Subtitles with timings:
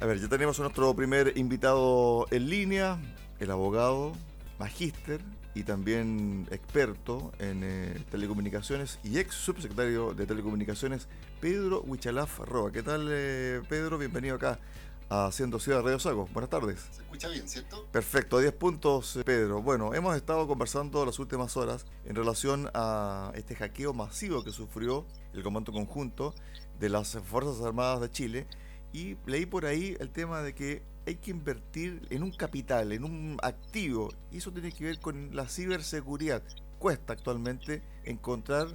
[0.00, 3.00] A ver, ya tenemos a nuestro primer invitado en línea,
[3.40, 4.12] el abogado,
[4.56, 5.20] magíster
[5.56, 11.08] y también experto en eh, telecomunicaciones y ex subsecretario de telecomunicaciones,
[11.40, 12.70] Pedro Huichalaf Roa.
[12.70, 13.98] ¿Qué tal, eh, Pedro?
[13.98, 14.60] Bienvenido acá
[15.08, 16.28] a Haciendo Ciudad Radio Sago.
[16.32, 16.86] Buenas tardes.
[16.92, 17.84] ¿Se escucha bien, cierto?
[17.90, 19.62] Perfecto, 10 puntos, eh, Pedro.
[19.62, 25.06] Bueno, hemos estado conversando las últimas horas en relación a este hackeo masivo que sufrió
[25.34, 26.36] el Comando Conjunto
[26.78, 28.46] de las Fuerzas Armadas de Chile
[28.92, 33.04] y leí por ahí el tema de que hay que invertir en un capital, en
[33.04, 36.42] un activo, y eso tiene que ver con la ciberseguridad.
[36.78, 38.68] Cuesta actualmente encontrar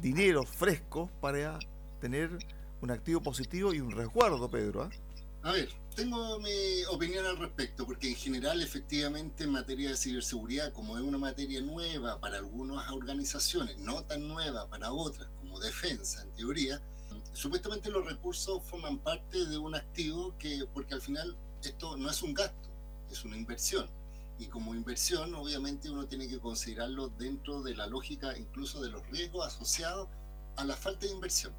[0.00, 1.58] dinero fresco para
[2.00, 2.38] tener
[2.80, 4.82] un activo positivo y un resguardo, Pedro.
[4.82, 4.90] ¿ah?
[5.42, 10.72] A ver, tengo mi opinión al respecto, porque en general, efectivamente, en materia de ciberseguridad,
[10.72, 16.22] como es una materia nueva para algunas organizaciones, no tan nueva para otras, como defensa,
[16.22, 16.82] en teoría,
[17.32, 22.22] supuestamente los recursos forman parte de un activo que, porque al final esto no es
[22.22, 22.68] un gasto,
[23.10, 23.88] es una inversión.
[24.38, 29.04] Y como inversión, obviamente uno tiene que considerarlo dentro de la lógica incluso de los
[29.08, 30.08] riesgos asociados
[30.56, 31.52] a la falta de inversión.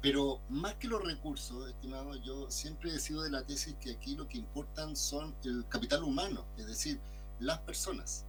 [0.00, 4.16] Pero más que los recursos, estimado, yo siempre he sido de la tesis que aquí
[4.16, 7.00] lo que importan son el capital humano, es decir,
[7.38, 8.24] las personas,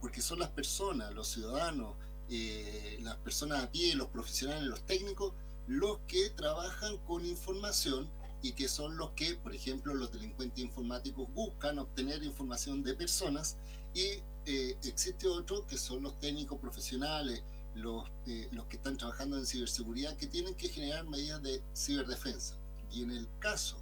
[0.00, 1.96] porque son las personas, los ciudadanos,
[2.28, 5.34] eh, las personas a pie, los profesionales, los técnicos,
[5.68, 8.08] los que trabajan con información
[8.40, 13.56] y que son los que, por ejemplo, los delincuentes informáticos buscan obtener información de personas
[13.94, 17.42] y eh, existe otro que son los técnicos profesionales,
[17.74, 22.56] los, eh, los que están trabajando en ciberseguridad, que tienen que generar medidas de ciberdefensa.
[22.90, 23.76] Y en el caso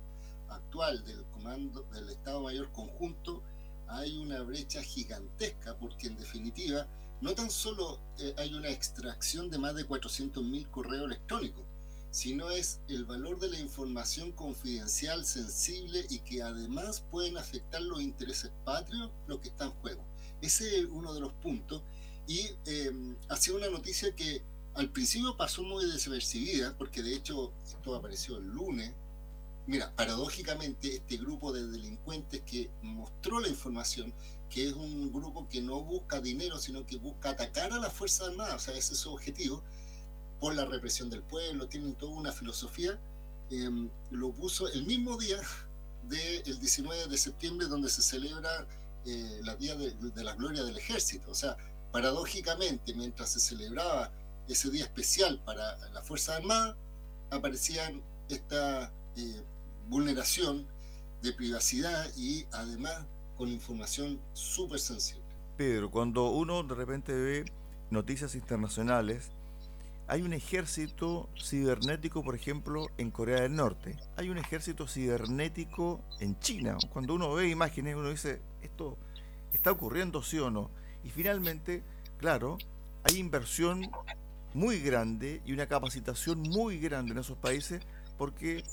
[0.49, 3.45] actual del Comando del Estado Mayor Conjunto,
[3.87, 6.89] hay una brecha gigantesca porque en definitiva
[7.21, 11.65] no tan solo eh, hay una extracción de más de 400.000 correos electrónicos,
[12.17, 18.01] sino es el valor de la información confidencial, sensible y que además pueden afectar los
[18.01, 20.03] intereses patrios, lo que está en juego.
[20.41, 21.83] Ese es uno de los puntos.
[22.27, 22.91] Y eh,
[23.55, 24.43] una noticia que
[24.73, 28.95] al principio pasó muy desapercibida, porque de hecho esto apareció el lunes.
[29.67, 34.15] Mira, paradójicamente este grupo de delincuentes que mostró la información,
[34.49, 38.29] que es un grupo que no busca dinero, sino que busca atacar a las Fuerzas
[38.29, 39.63] Armadas, o sea, ese es su objetivo,
[40.41, 42.99] por la represión del pueblo, tienen toda una filosofía,
[43.51, 45.39] em, lo puso el mismo día
[46.09, 48.67] del 19 de septiembre donde se celebra
[49.05, 51.31] eh, la Día de, la Gloria del Ejército.
[51.31, 51.57] O sea,
[51.93, 54.11] paradójicamente, mientras se celebraba
[54.49, 56.77] ese día especial para la Fuerza Armada,
[57.31, 59.43] aparecían esta eh,
[59.89, 60.67] vulneración
[61.23, 63.05] de privacidad y además
[63.37, 65.25] con información súper sensible.
[65.57, 67.45] Pedro, cuando uno de repente ve
[67.91, 69.31] noticias internacionales
[70.09, 73.97] hay un ejército cibernético, por ejemplo, en Corea del Norte.
[74.17, 76.77] Hay un ejército cibernético en China.
[76.91, 78.97] Cuando uno ve imágenes, uno dice, ¿esto
[79.53, 80.71] está ocurriendo sí o no?
[81.03, 81.83] Y finalmente,
[82.19, 82.57] claro,
[83.03, 83.91] hay inversión
[84.55, 87.83] muy grande y una capacitación muy grande en esos países
[88.17, 88.65] porque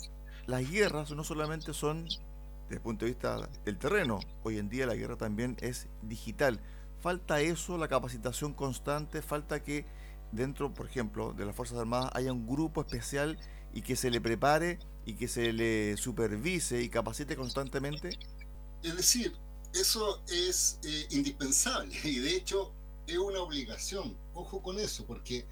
[0.45, 4.85] las guerras no solamente son desde el punto de vista del terreno, hoy en día
[4.85, 6.61] la guerra también es digital.
[7.01, 9.85] Falta eso, la capacitación constante, falta que
[10.33, 13.38] dentro, por ejemplo, de las Fuerzas Armadas haya un grupo especial
[13.73, 18.17] y que se le prepare y que se le supervise y capacite constantemente?
[18.81, 19.33] Es decir,
[19.73, 22.72] eso es eh, indispensable y de hecho
[23.07, 24.16] es una obligación.
[24.33, 25.45] Ojo con eso, porque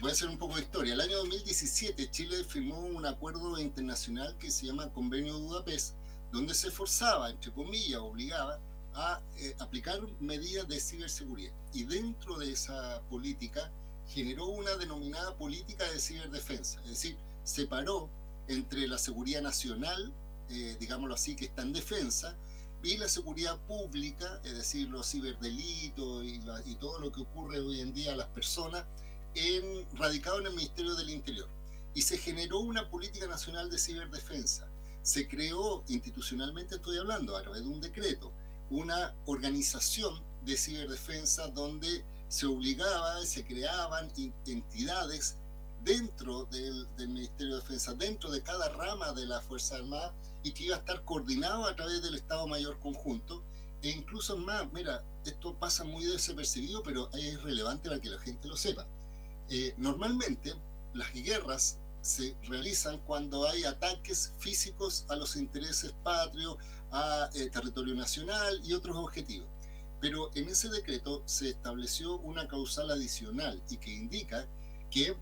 [0.00, 0.94] voy a hacer un poco de historia.
[0.94, 5.94] El año 2017 Chile firmó un acuerdo internacional que se llama Convenio de Budapest,
[6.32, 8.58] donde se forzaba, entre comillas, obligaba
[8.94, 11.52] a eh, aplicar medidas de ciberseguridad.
[11.72, 13.70] Y dentro de esa política
[14.12, 18.08] generó una denominada política de ciberdefensa, es decir, separó
[18.48, 20.12] entre la seguridad nacional,
[20.50, 22.36] eh, digámoslo así, que está en defensa,
[22.82, 27.80] y la seguridad pública, es decir, los ciberdelitos y, y todo lo que ocurre hoy
[27.80, 28.84] en día a las personas,
[29.34, 31.48] en, radicado en el Ministerio del Interior.
[31.94, 34.68] Y se generó una política nacional de ciberdefensa.
[35.02, 38.32] Se creó institucionalmente, estoy hablando, a través de un decreto,
[38.70, 44.10] una organización de ciberdefensa donde se obligaba, se creaban
[44.46, 45.36] entidades
[45.84, 50.64] dentro del, Ministerio de Defensa, dentro de cada rama de la Fuerza Armada y que
[50.64, 53.44] iba a estar coordinado a través del Estado Mayor Conjunto.
[53.82, 58.48] E incluso más, mira, esto pasa muy desapercibido, pero es relevante para que la gente
[58.48, 58.86] lo sepa.
[59.50, 60.54] Eh, normalmente
[60.94, 66.56] las guerras se realizan cuando hay ataques físicos a los intereses patrios,
[66.92, 69.51] a eh, territorio nacional y otros objetivos.
[70.02, 74.48] Pero en ese decreto se estableció una causal adicional y que indica
[74.90, 75.14] que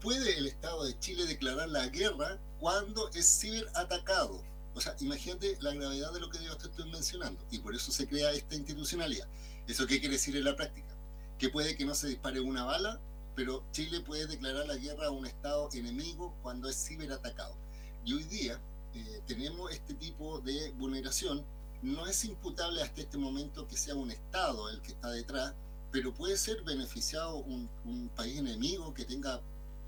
[0.00, 4.40] puede el Estado de Chile declarar la guerra cuando es ciberatacado.
[4.76, 7.44] O sea, imagínate la gravedad de lo que yo te estoy mencionando.
[7.50, 9.26] Y por eso se crea esta institucionalidad.
[9.66, 10.94] ¿Eso qué quiere decir en la práctica?
[11.36, 13.00] Que puede que no se dispare una bala,
[13.34, 17.56] pero Chile puede declarar la guerra a un Estado enemigo cuando es ciberatacado.
[18.04, 18.60] Y hoy día
[18.94, 21.44] eh, tenemos este tipo de vulneración.
[21.82, 25.54] No es imputable hasta este momento que sea un Estado el que está detrás,
[25.90, 27.68] pero puede ser beneficiado un,
[28.16, 29.40] país enemigo que tenga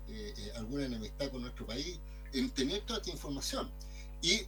[0.07, 1.99] eh, eh, alguna enemistad con nuestro país
[2.33, 3.69] en tener toda esta información.
[4.21, 4.41] Y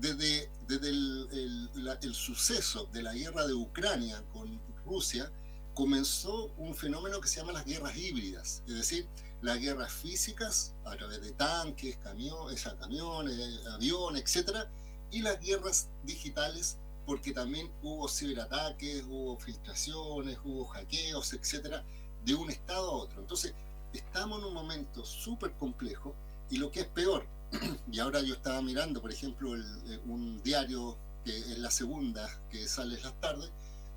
[0.00, 5.30] desde, desde el, suceso de la guerra de Ucrania con Rusia,
[5.74, 9.06] comenzó un fenómeno que se llama las guerras híbridas, es decir,
[9.42, 14.70] las guerras físicas a través de tanques, camiones, camiones aviones, etcétera,
[15.10, 21.84] y las guerras digitales porque también hubo ciberataques, hubo filtraciones, hubo hackeos, etcétera,
[22.24, 23.20] de un estado a otro.
[23.20, 23.54] Entonces,
[23.92, 26.14] estamos en un momento súper complejo
[26.50, 27.24] y lo que es peor,
[27.90, 32.66] y ahora yo estaba mirando, por ejemplo, eh, un diario que es la segunda que
[32.66, 33.50] sale en las tardes,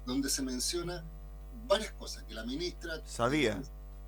[0.06, 1.04] donde se menciona
[1.68, 3.02] varias cosas, que la ministra...
[3.06, 3.62] Sabía.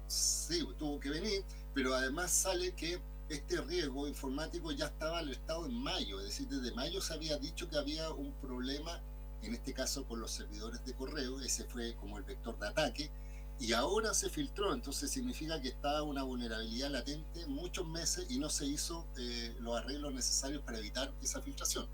[0.08, 1.44] Sí, tuvo que venir,
[1.74, 3.00] pero además sale que
[3.32, 7.70] este riesgo informático ya estaba alertado en mayo, es decir, desde mayo se había dicho
[7.70, 9.02] que había un problema,
[9.42, 13.12] en este caso con los servidores de correo, ese fue como el vector de ataque,
[13.58, 18.50] y ahora se filtró, entonces significa que estaba una vulnerabilidad latente muchos meses y no
[18.50, 21.88] se hizo eh, los arreglos necesarios para evitar esa filtración.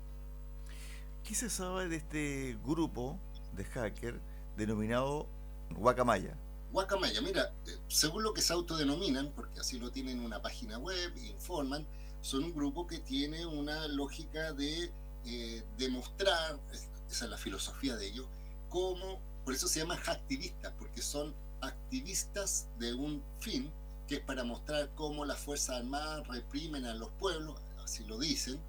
[1.22, 3.18] ¿Qué se sabe de este grupo
[3.54, 4.20] de hacker
[4.56, 5.28] denominado
[5.70, 6.36] Guacamaya?
[6.72, 10.78] Guacamaya, mira, eh, según lo que se autodenominan, porque así lo tienen en una página
[10.78, 11.86] web, informan,
[12.20, 14.92] son un grupo que tiene una lógica de
[15.24, 16.60] eh, demostrar,
[17.10, 18.26] esa es la filosofía de ellos,
[18.68, 23.72] cómo, por eso se llaman activistas, porque son activistas de un fin,
[24.06, 28.60] que es para mostrar cómo las Fuerzas Armadas reprimen a los pueblos, así lo dicen,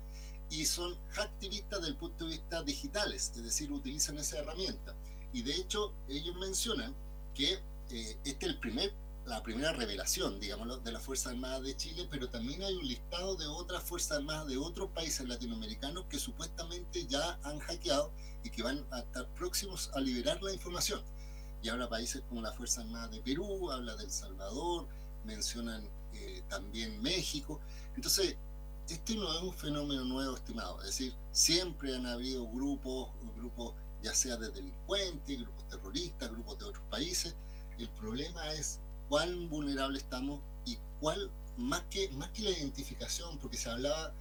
[0.50, 4.96] y son activistas del punto de vista digitales, es decir, utilizan esa herramienta.
[5.32, 6.96] Y de hecho, ellos mencionan
[7.36, 7.60] que
[7.92, 8.94] eh, esta es el primer,
[9.26, 13.36] la primera revelación, digamos, de la Fuerza Armada de Chile, pero también hay un listado
[13.36, 18.12] de otras Fuerzas Armadas de otros países latinoamericanos que supuestamente ya han hackeado
[18.44, 21.02] y que van a estar próximos a liberar la información.
[21.62, 24.88] Y habla países como la Fuerza Armada de Perú, habla de El Salvador,
[25.26, 27.60] mencionan eh, también México.
[27.96, 28.38] Entonces,
[28.88, 30.80] este no es un fenómeno nuevo, estimado.
[30.80, 36.66] Es decir, siempre han habido grupos, grupos ya sea de delincuentes, grupos terroristas, grupos de
[36.66, 37.36] otros países,
[37.80, 43.58] el problema es cuán vulnerable estamos y cuál, más que, más que la identificación, porque
[43.58, 44.14] se hablaba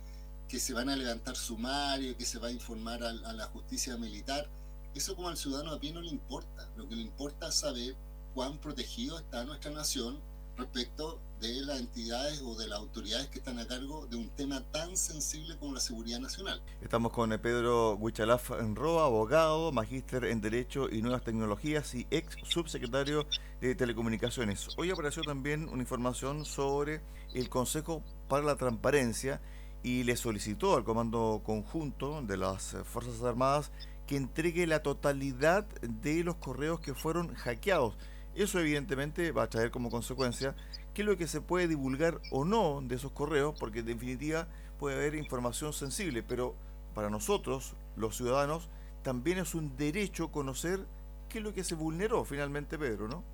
[0.48, 4.48] que se van a levantar sumarios, que se va a informar a, la justicia militar,
[4.94, 6.68] eso como al ciudadano a pie no le importa.
[6.76, 7.94] Lo que le importa es saber
[8.34, 10.18] cuán protegido está nuestra nación
[10.58, 14.60] respecto de las entidades o de las autoridades que están a cargo de un tema
[14.72, 16.60] tan sensible como la seguridad nacional.
[16.82, 23.24] Estamos con Pedro Huichalaf Roa, abogado, magíster en Derecho y Nuevas Tecnologías y ex subsecretario
[23.60, 24.68] de Telecomunicaciones.
[24.76, 27.02] Hoy apareció también una información sobre
[27.34, 29.40] el Consejo para la Transparencia
[29.84, 33.70] y le solicitó al Comando Conjunto de las Fuerzas Armadas
[34.08, 37.96] que entregue la totalidad de los correos que fueron hackeados
[38.42, 40.54] eso evidentemente va a traer como consecuencia
[40.94, 44.48] qué es lo que se puede divulgar o no de esos correos, porque en definitiva
[44.78, 46.54] puede haber información sensible, pero
[46.94, 48.68] para nosotros, los ciudadanos,
[49.02, 50.84] también es un derecho conocer
[51.28, 53.24] qué es lo que se vulneró finalmente, Pedro, ¿no?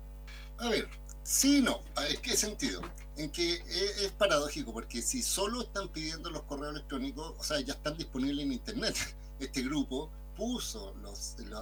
[0.57, 0.87] A ver,
[1.23, 1.81] sí y no.
[2.09, 2.81] ¿En qué sentido?
[3.17, 7.73] En que es, paradójico, porque si solo están pidiendo los correos electrónicos, o sea, ya
[7.73, 8.95] están disponibles en Internet,
[9.39, 10.93] este grupo, puso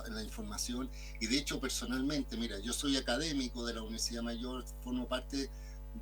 [0.10, 0.89] la, información
[1.20, 5.50] y de hecho personalmente, mira, yo soy académico de la Universidad Mayor, formo parte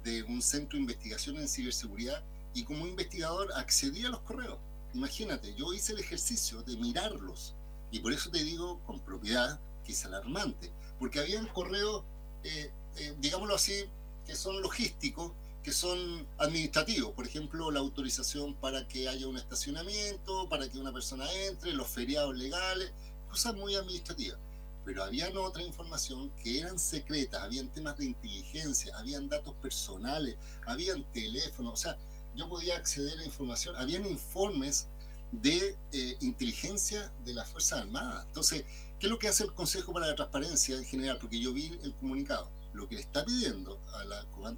[0.04, 2.24] de un centro de investigación en ciberseguridad
[2.54, 4.58] y como investigador accedí a los correos.
[4.94, 7.56] Imagínate, yo hice el ejercicio de mirarlos
[7.92, 12.04] y por eso te digo con propiedad que es alarmante, porque habían correos,
[12.44, 13.86] eh, eh, digámoslo así,
[14.26, 20.50] que son logísticos, que son administrativos, por ejemplo, la autorización para que haya un estacionamiento,
[20.50, 22.92] para que una persona entre, los feriados legales,
[23.30, 24.40] cosas muy administrativas.
[24.84, 31.04] Pero habían otra información que eran secretas, habían temas de inteligencia, habían datos personales, habían
[31.12, 31.98] teléfonos, o sea,
[32.36, 34.88] yo podía acceder a información, habían informes
[35.32, 38.26] de eh, inteligencia de las Fuerzas Armadas.
[38.26, 38.66] Entonces,
[39.00, 41.20] ¿qué es lo que hace el Consejo para la Transparencia en general?
[41.20, 43.80] Porque yo vi el comunicado lo que le está pidiendo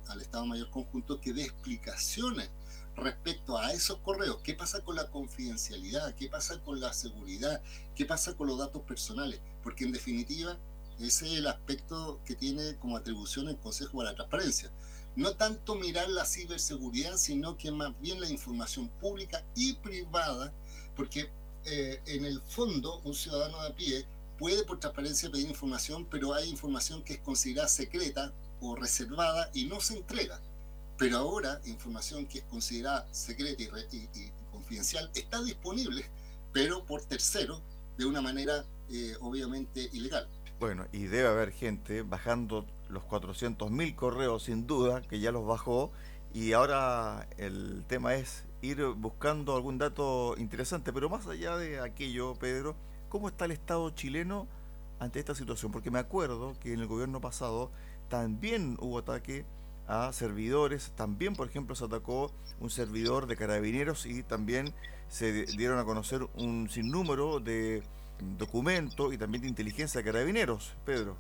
[0.08, 2.50] al Estado Mayor Conjunto que dé explicaciones
[2.96, 4.38] respecto a esos correos.
[4.44, 6.14] ¿Qué pasa con la confidencialidad?
[6.16, 7.62] ¿Qué pasa con la seguridad?
[7.96, 9.40] ¿Qué pasa con los datos personales?
[9.64, 10.58] Porque en definitiva,
[11.00, 14.72] ese es el aspecto que tiene como atribución el Consejo para la Transparencia.
[15.16, 20.52] no tanto mirar la ciberseguridad, sino que más bien la información pública y privada,
[20.96, 21.30] porque
[21.66, 24.06] eh, en el fondo un ciudadano de pie
[24.44, 29.68] puede por transparencia pedir información, pero hay información que es considerada secreta o reservada y
[29.68, 30.42] no se entrega.
[30.98, 36.04] Pero ahora información que es considerada secreta y, confidencial está disponible,
[36.52, 37.62] pero por tercero,
[37.98, 40.28] de una manera eh, obviamente ilegal.
[40.60, 45.94] Bueno, y debe haber gente bajando los 400.000 correos sin duda, que ya los bajó,
[46.34, 52.36] y ahora el tema es ir buscando algún dato interesante, pero más allá de aquello,
[52.36, 52.76] Pedro,
[53.14, 54.48] ¿cómo está el Estado chileno
[54.98, 55.72] ante esta situación?
[55.72, 57.70] Porque me acuerdo que en el gobierno pasado
[58.10, 59.46] también hubo ataque
[59.88, 64.74] a servidores, también por ejemplo se atacó un servidor de carabineros y también
[65.10, 67.84] se dieron a conocer un sinnúmero de
[68.40, 71.16] documento y también de inteligencia de carabineros, Pedro.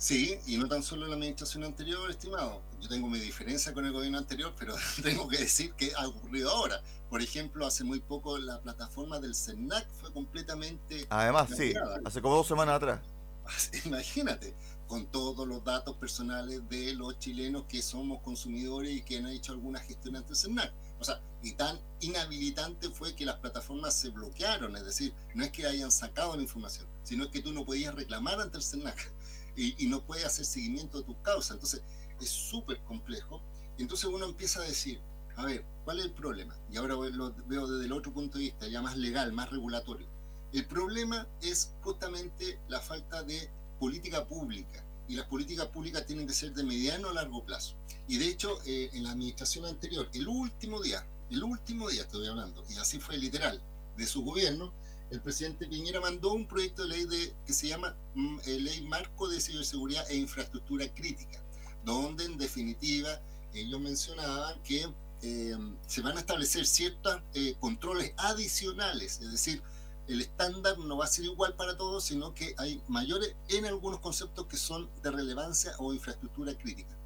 [0.00, 2.62] Sí, y no tan solo en la administración anterior, estimado.
[2.80, 6.50] Yo tengo mi diferencia con el gobierno anterior, pero tengo que decir que ha ocurrido
[6.50, 6.80] ahora.
[7.10, 11.06] Por ejemplo, hace muy poco la plataforma del CENAC fue completamente...
[11.10, 13.00] Además, sí, hace como dos semanas atrás.
[13.84, 14.54] Imagínate,
[14.86, 19.52] con todos los datos personales de los chilenos que somos consumidores y que han hecho
[19.52, 20.72] alguna gestión ante el CENAC.
[20.98, 25.50] O sea, y tan inhabilitante fue que las plataformas se bloquearon, es decir, no es
[25.50, 29.12] que hayan sacado la información, sino que tú no podías reclamar ante el CERNAC
[29.56, 31.52] y, no puedes hacer seguimiento de tus causas.
[31.52, 31.82] Entonces,
[32.20, 33.42] es súper complejo.
[33.78, 35.00] Y entonces uno empieza a decir,
[35.36, 36.56] a ver, ¿cuál es el problema?
[36.70, 40.06] Y ahora lo veo desde el otro punto de vista, ya más legal, más regulatorio.
[40.52, 46.32] El problema es justamente la falta de política pública y las políticas públicas tienen que
[46.32, 47.74] ser de mediano a largo plazo.
[48.06, 52.26] Y de hecho, eh, en la administración anterior, el último día, el último día estoy
[52.26, 53.60] hablando, y así fue literal,
[53.96, 54.72] de su gobierno,
[55.10, 58.82] el presidente Piñera mandó un proyecto de ley de, que se llama mm, eh, Ley
[58.82, 61.42] Marco de Ciberseguridad e Infraestructura Crítica,
[61.84, 63.20] donde en definitiva
[63.52, 64.88] ellos mencionaban que
[65.22, 67.20] eh, se van a establecer ciertos
[67.58, 69.62] controles adicionales, es decir,
[70.10, 74.00] el estándar no va a ser igual para todos, sino que hay mayores en algunos
[74.00, 76.96] conceptos que son de relevancia o infraestructura crítica.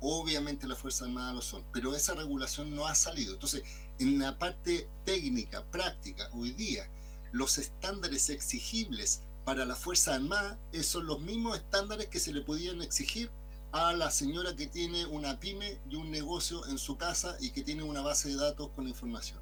[0.00, 3.32] Obviamente las Fuerzas Armadas lo son, pero esa regulación no ha salido.
[3.32, 3.62] Entonces,
[3.98, 6.86] en la parte técnica, práctica, hoy día,
[7.32, 12.82] los estándares exigibles para la Fuerza Armada son los mismos estándares que se le podían
[12.82, 13.30] exigir
[13.72, 17.62] a la señora que tiene una pyme y un negocio en su casa y que
[17.62, 19.38] tiene una base de datos con información.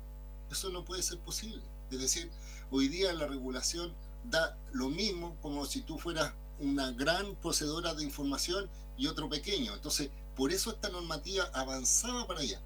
[0.50, 1.62] Eso no puede ser posible.
[1.90, 2.30] Es decir,
[2.70, 8.04] Hoy día la regulación da lo mismo como si tú fueras una gran poseedora de
[8.04, 8.68] información
[8.98, 9.72] y otro pequeño.
[9.72, 12.60] Entonces, por eso esta normativa avanzaba para allá.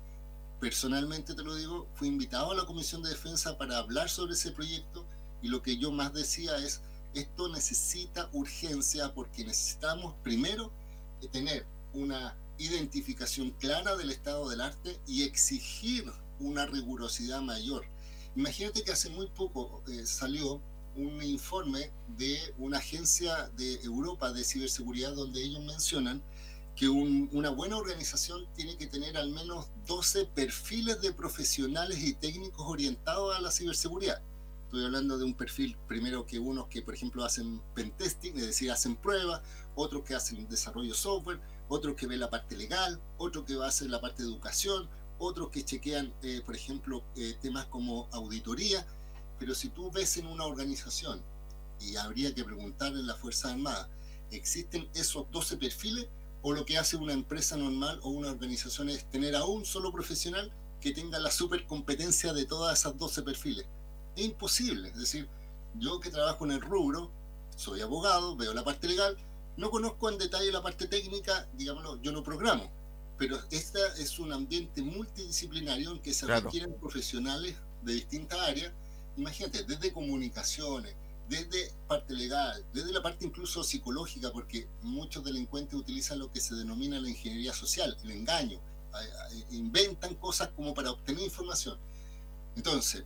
[0.62, 4.52] Personalmente te lo digo, fui invitado a la Comisión de Defensa para hablar sobre ese
[4.52, 5.04] proyecto
[5.42, 6.82] y lo que yo más decía es,
[7.14, 10.70] esto necesita urgencia porque necesitamos primero
[11.32, 16.04] tener una identificación clara del estado del arte y exigir
[16.38, 17.84] una rigurosidad mayor.
[18.36, 20.62] Imagínate que hace muy poco eh, salió
[20.94, 26.22] un informe de una agencia de Europa de ciberseguridad donde ellos mencionan
[26.76, 32.66] que una buena organización tiene que tener al menos 12 perfiles de profesionales y técnicos
[32.66, 34.22] orientados a la ciberseguridad.
[34.64, 38.70] Estoy hablando de un perfil primero que unos que, por ejemplo, hacen pentesting, es decir,
[38.70, 39.42] hacen pruebas,
[39.74, 43.68] otros que hacen desarrollo software, otros que ven la parte legal, otro que va a
[43.68, 44.88] hacer la parte de educación,
[45.18, 48.86] otros que chequean, eh, por ejemplo, eh, temas como auditoría,
[49.38, 51.22] pero si tú ves en una organización,
[51.78, 53.88] y habría que preguntarle en la Fuerza Armada,
[54.30, 56.08] ¿existen esos 12 perfiles?
[56.42, 59.92] ¿O lo que hace una empresa normal o una organización es tener a un solo
[59.92, 63.66] profesional que tenga la supercompetencia de todas esas 12 perfiles?
[64.16, 65.28] Es imposible, es decir,
[65.78, 67.10] yo que trabajo en el rubro,
[67.56, 69.16] soy abogado, veo la parte legal,
[69.56, 72.70] no conozco en detalle la parte técnica, digámoslo, yo no programo,
[73.18, 78.72] pero esta es un ambiente multidisciplinario en que se requieren profesionales de distintas áreas.
[79.16, 80.96] Imagínate, desde comunicaciones,
[81.32, 86.54] desde parte legal, desde la parte incluso psicológica, porque muchos delincuentes utilizan lo que se
[86.54, 88.60] denomina la ingeniería social, el engaño,
[89.50, 91.78] inventan cosas como para obtener información.
[92.54, 93.04] Entonces,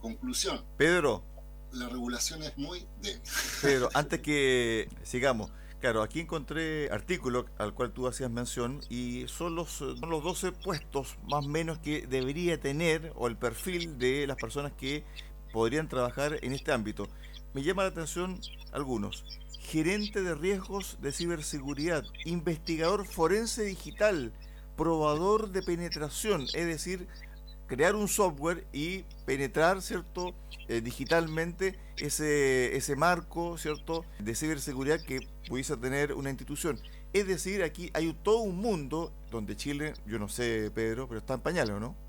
[0.00, 0.64] conclusión.
[0.76, 1.22] Pedro.
[1.70, 3.20] La regulación es muy débil.
[3.62, 9.54] Pedro, antes que sigamos, Claro, aquí encontré artículo al cual tú hacías mención y son
[9.54, 14.26] los, son los 12 puestos más o menos que debería tener o el perfil de
[14.26, 15.04] las personas que
[15.52, 17.08] podrían trabajar en este ámbito.
[17.54, 18.40] Me llama la atención
[18.72, 19.24] algunos.
[19.60, 24.32] Gerente de riesgos de ciberseguridad, investigador forense digital,
[24.76, 27.06] probador de penetración, es decir,
[27.66, 30.34] crear un software y penetrar, ¿cierto?,
[30.68, 36.80] eh, digitalmente ese, ese marco, ¿cierto?, de ciberseguridad que pudiese tener una institución.
[37.12, 41.34] Es decir, aquí hay todo un mundo donde Chile, yo no sé, Pedro, pero está
[41.34, 42.07] en pañales, ¿o no?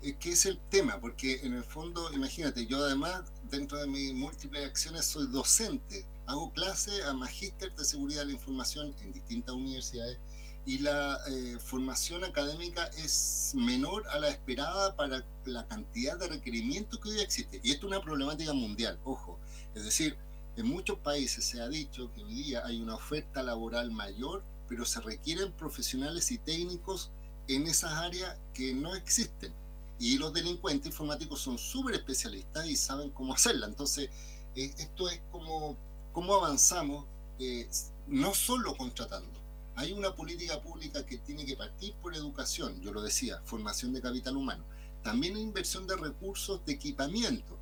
[0.00, 4.14] Es que es el tema, porque en el fondo, imagínate, yo además, dentro de mis
[4.14, 6.06] múltiples acciones, soy docente.
[6.26, 10.18] Hago clase a magíster de seguridad de la información en distintas universidades
[10.66, 17.00] y la eh, formación académica es menor a la esperada para la cantidad de requerimientos
[17.00, 17.58] que hoy existe.
[17.64, 19.38] Y esto es una problemática mundial, ojo.
[19.74, 20.16] Es decir,
[20.56, 24.84] en muchos países se ha dicho que hoy día hay una oferta laboral mayor, pero
[24.84, 27.10] se requieren profesionales y técnicos
[27.48, 29.54] en esas áreas que no existen.
[29.98, 33.66] Y los delincuentes informáticos son súper especialistas y saben cómo hacerla.
[33.66, 34.10] Entonces,
[34.54, 35.76] eh, esto es como
[36.12, 37.06] cómo avanzamos,
[37.38, 37.68] eh,
[38.06, 39.38] no solo contratando.
[39.76, 44.00] Hay una política pública que tiene que partir por educación, yo lo decía, formación de
[44.00, 44.64] capital humano.
[45.04, 47.56] También inversión de recursos de equipamiento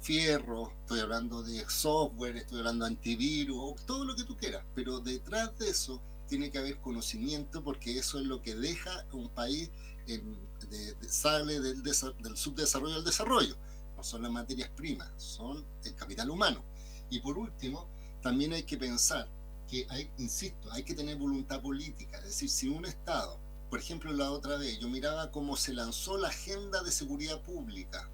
[0.00, 4.98] fierro, estoy hablando de software, estoy hablando de antivirus, todo lo que tú quieras, pero
[5.00, 9.70] detrás de eso tiene que haber conocimiento porque eso es lo que deja un país
[10.06, 10.38] en,
[10.70, 13.56] de, sale del, del subdesarrollo al desarrollo.
[13.96, 16.64] No son las materias primas, son el capital humano.
[17.10, 17.88] Y por último,
[18.22, 19.28] también hay que pensar
[19.68, 22.18] que hay, insisto, hay que tener voluntad política.
[22.18, 26.16] Es decir, si un Estado, por ejemplo, la otra vez, yo miraba cómo se lanzó
[26.16, 28.08] la agenda de seguridad pública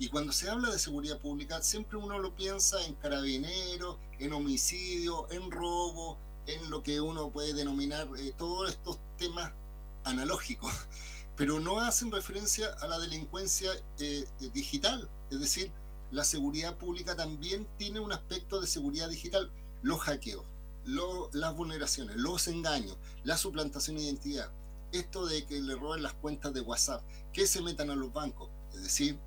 [0.00, 5.30] y cuando se habla de seguridad pública, siempre uno lo piensa en carabineros, en homicidio,
[5.30, 6.16] en robo,
[6.46, 9.52] en lo que uno puede denominar eh, todos estos temas
[10.04, 10.72] analógicos,
[11.40, 15.08] pero no hacen referencia a la delincuencia eh, eh, digital.
[15.30, 15.72] Es decir,
[16.10, 19.50] la seguridad pública también tiene un aspecto de seguridad digital.
[19.80, 20.44] Los hackeos,
[21.32, 24.52] las vulneraciones, los engaños, la suplantación de identidad,
[24.92, 28.50] esto de que le roben las cuentas de WhatsApp, que se metan a los bancos,
[28.74, 29.18] es decir,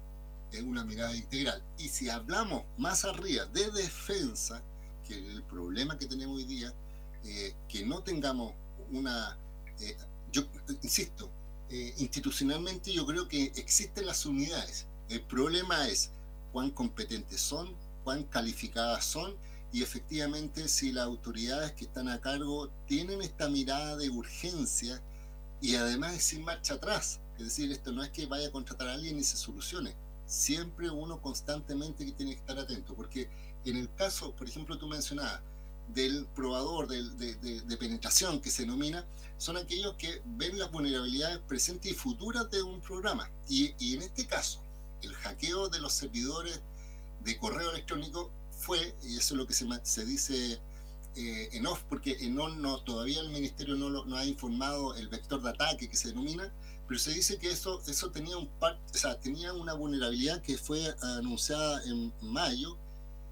[0.51, 1.63] es una mirada integral.
[1.79, 4.61] Y si hablamos más arriba de defensa,
[5.03, 6.71] que el problema que tenemos hoy día,
[7.23, 8.53] eh, que no tengamos
[8.91, 9.35] una,
[9.79, 9.97] eh,
[10.31, 10.43] yo
[10.83, 11.31] insisto,
[11.69, 14.87] eh, institucionalmente yo creo que existen las unidades.
[15.09, 16.11] El problema es
[16.51, 19.35] cuán competentes son, cuán calificadas son
[19.71, 25.01] y efectivamente si las autoridades que están a cargo tienen esta mirada de urgencia
[25.61, 27.19] y además es sin marcha atrás.
[27.37, 29.95] Es decir, esto no es que vaya a contratar a alguien y se solucione
[30.25, 33.29] siempre uno constantemente tiene que estar atento, porque
[33.65, 35.41] en el caso, por ejemplo, tú mencionabas,
[35.89, 39.05] del probador de, penetración que se denomina,
[39.37, 43.29] son aquellos que ven las vulnerabilidades presentes y futuras de un programa.
[43.49, 44.61] Y, en este caso,
[45.01, 46.61] el hackeo de los servidores
[47.23, 50.59] de correo electrónico fue, y eso es lo que se, se dice
[51.15, 55.09] eh, en off, porque en on no, todavía el ministerio no, no ha informado el
[55.09, 56.51] vector de ataque que se denomina,
[56.87, 60.57] pero se dice que eso, eso tenía, un par, o sea, tenía una vulnerabilidad que
[60.57, 62.77] fue anunciada en mayo,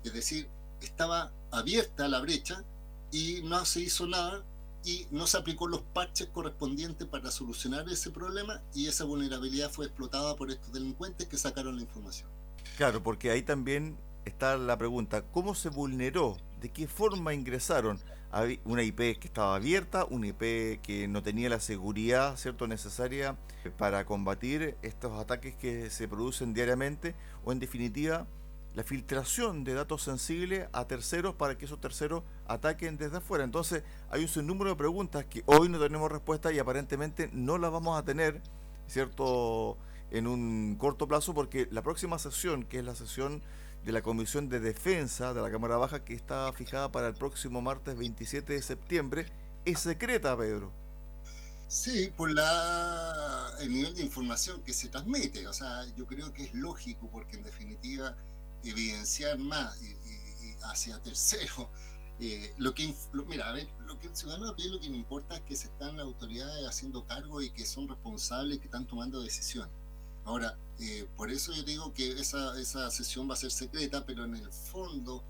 [0.04, 0.48] es decir,
[0.82, 2.64] estaba abierta la brecha
[3.12, 4.44] y no se hizo nada
[4.84, 9.86] y no se aplicó los parches correspondientes para solucionar ese problema y esa vulnerabilidad fue
[9.86, 12.30] explotada por estos delincuentes que sacaron la información.
[12.78, 16.38] Claro, porque ahí también está la pregunta, ¿cómo se vulneró?
[16.60, 18.00] ¿De qué forma ingresaron?
[18.64, 23.36] una IP que estaba abierta, una IP que no tenía la seguridad cierto necesaria
[23.78, 28.26] para combatir estos ataques que se producen diariamente o en definitiva
[28.74, 33.44] la filtración de datos sensibles a terceros para que esos terceros ataquen desde afuera.
[33.44, 37.72] Entonces hay un sinnúmero de preguntas que hoy no tenemos respuesta y aparentemente no las
[37.72, 38.42] vamos a tener,
[38.88, 39.78] ¿cierto?
[40.10, 43.42] En un corto plazo porque la próxima sesión, que es la sesión
[43.84, 47.62] de la Comisión de Defensa de la Cámara Baja que está fijada para el próximo
[47.62, 49.26] martes 27 de septiembre
[49.66, 50.72] es secreta, Pedro.
[51.68, 55.48] Sí, por la, el nivel de información que se transmite.
[55.48, 58.16] O sea, yo creo que es lógico porque en definitiva
[58.64, 59.96] evidenciar más y,
[60.64, 61.68] hacia terceros.
[62.24, 62.94] Eh, lo que,
[63.28, 65.70] mira, a ver, lo que el ciudadano pie lo que me importa es que se
[65.70, 69.74] están las autoridades haciendo cargo y que son responsables, que están tomando decisiones.
[70.24, 74.26] Ahora, eh, por eso yo digo que esa, esa sesión va a ser secreta, pero
[74.26, 75.24] en el fondo,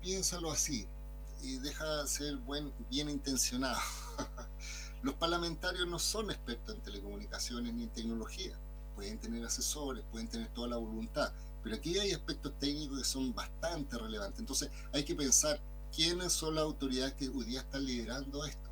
[0.00, 0.88] piénsalo así
[1.42, 3.78] y deja de ser buen, bien intencionado.
[5.02, 8.58] Los parlamentarios no son expertos en telecomunicaciones ni en tecnología.
[8.94, 11.32] Pueden tener asesores, pueden tener toda la voluntad,
[11.66, 14.38] pero aquí hay aspectos técnicos que son bastante relevantes.
[14.38, 15.60] Entonces hay que pensar
[15.92, 18.70] quiénes son las autoridades que hoy día están liderando esto.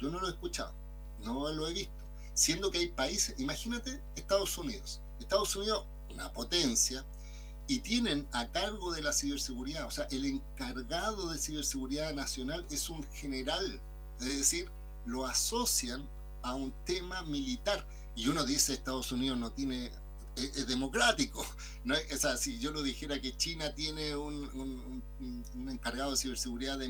[0.00, 0.74] Yo no lo he escuchado,
[1.20, 7.04] no lo he visto siendo que hay países, imagínate Estados Unidos, Estados Unidos, una potencia,
[7.66, 12.90] y tienen a cargo de la ciberseguridad, o sea, el encargado de ciberseguridad nacional es
[12.90, 13.80] un general,
[14.20, 14.68] es decir,
[15.06, 16.06] lo asocian
[16.42, 17.86] a un tema militar.
[18.16, 19.90] Y uno dice Estados Unidos no tiene
[20.36, 21.44] es, democrático.
[21.84, 21.94] ¿no?
[21.94, 25.02] O sea, si yo lo dijera que China tiene un,
[25.54, 26.88] un, encargado de ciberseguridad de,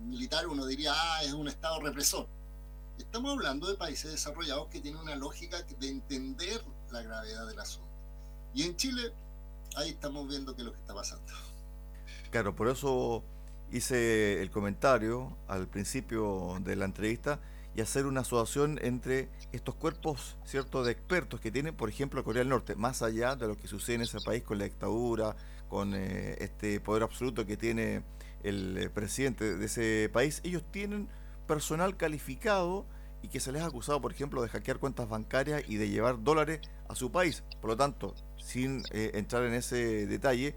[0.00, 2.26] militar, uno diría, ah, es un Estado represor.
[2.98, 7.88] Estamos hablando de países desarrollados que tienen una lógica de entender la gravedad del asunto.
[8.54, 9.12] Y en Chile,
[9.76, 11.32] ahí estamos viendo qué es lo que está pasando.
[12.30, 13.22] Claro, por eso
[13.70, 17.40] hice el comentario al principio de la entrevista
[17.74, 22.40] y hacer una asociación entre estos cuerpos cierto de expertos que tienen, por ejemplo, Corea
[22.40, 25.36] del Norte, más allá de lo que sucede en ese país con la dictadura,
[25.68, 28.02] con eh, este poder absoluto que tiene
[28.42, 31.08] el eh, presidente de ese país, ellos tienen
[31.46, 32.84] personal calificado
[33.22, 36.22] y que se les ha acusado, por ejemplo, de hackear cuentas bancarias y de llevar
[36.22, 37.44] dólares a su país.
[37.60, 40.54] Por lo tanto, sin eh, entrar en ese detalle,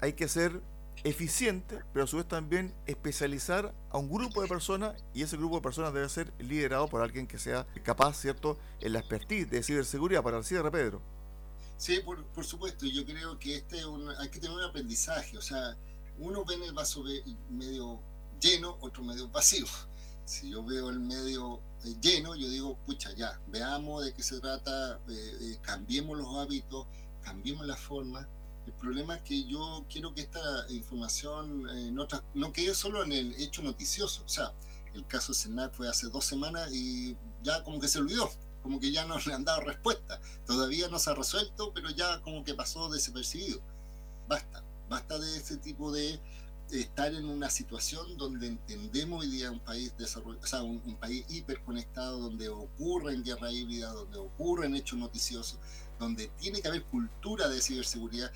[0.00, 0.60] hay que ser
[1.04, 5.56] eficiente, pero a su vez también especializar a un grupo de personas y ese grupo
[5.56, 9.62] de personas debe ser liderado por alguien que sea capaz, ¿cierto?, en la expertise de
[9.62, 10.22] ciberseguridad.
[10.22, 11.00] Para el cierre, Pedro.
[11.76, 13.80] Sí, por, por supuesto, yo creo que este
[14.18, 15.76] hay que tener un aprendizaje, o sea,
[16.18, 17.04] uno ve en el vaso
[17.50, 18.00] medio
[18.40, 19.66] lleno, otro medio vacío.
[20.24, 24.40] Si yo veo el medio eh, lleno, yo digo, pucha, ya, veamos de qué se
[24.40, 26.86] trata, eh, eh, cambiemos los hábitos,
[27.22, 28.26] cambiemos la forma.
[28.66, 33.34] El problema es que yo quiero que esta información no, no quede solo en el
[33.34, 34.22] hecho noticioso.
[34.24, 34.52] O sea,
[34.94, 38.30] el caso de Senac fue hace dos semanas y ya como que se olvidó,
[38.62, 40.20] como que ya no le han dado respuesta.
[40.46, 43.60] Todavía no se ha resuelto, pero ya como que pasó desapercibido.
[44.28, 46.20] Basta, basta de ese tipo de
[46.70, 51.24] estar en una situación donde entendemos hoy día un país desarrollado, o sea, un, país
[51.28, 55.58] hiperconectado, donde ocurren guerra híbrida, donde ocurren hechos noticiosos,
[55.98, 58.32] donde tiene que haber cultura de ciberseguridad,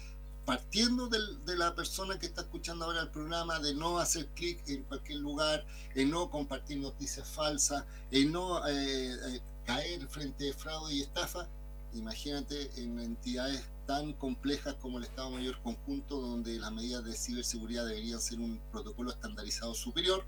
[0.49, 4.83] partiendo de la persona que está escuchando ahora el programa, de no hacer clic en
[4.85, 10.95] cualquier lugar, en no compartir noticias falsas, en no eh, eh, caer frente a fraude
[10.95, 11.47] y estafa,
[11.93, 17.85] imagínate en entidades tan complejas como el Estado Mayor Conjunto, donde las medidas de ciberseguridad
[17.85, 20.25] deberían ser un protocolo estandarizado superior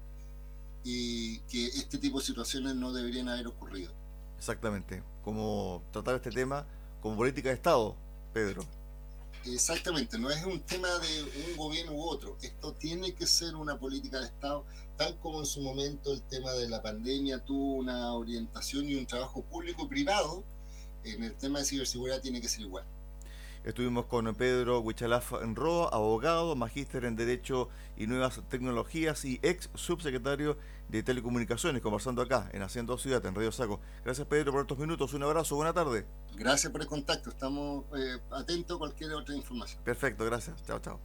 [0.85, 3.91] y que este tipo de situaciones no deberían haber ocurrido.
[4.37, 6.67] Exactamente, como tratar este tema
[7.01, 7.97] como política de Estado,
[8.35, 8.80] Pedro.
[9.46, 13.79] Exactamente, no es un tema de un gobierno u otro, esto tiene que ser una
[13.79, 14.66] política de Estado,
[14.98, 19.07] tal como en su momento el tema de la pandemia tuvo una orientación y un
[19.07, 20.44] trabajo público y privado,
[21.05, 22.85] en el tema de ciberseguridad tiene que ser igual.
[23.64, 30.57] Estuvimos con Pedro Huichalaf Roa, abogado, magíster en Derecho y Nuevas Tecnologías y ex subsecretario
[30.88, 33.81] de Telecomunicaciones, conversando acá en Haciendo Ciudad, en Radio Saco.
[34.03, 36.07] Gracias Pedro por estos minutos, un abrazo, buena tarde.
[36.37, 39.83] Gracias por el contacto, estamos eh, atentos a cualquier otra información.
[39.85, 40.64] Perfecto, gracias.
[40.64, 40.99] Chao, chao.